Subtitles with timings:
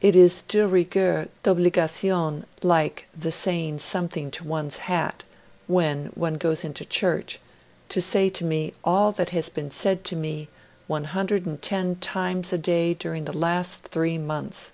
[0.00, 5.22] It is de rigueur, d'obligation, like the saying something to one's hat,
[5.68, 7.38] when one goes into church,
[7.90, 10.48] to say to me all that has been said to me
[10.88, 14.72] 110 times a day during the last three months.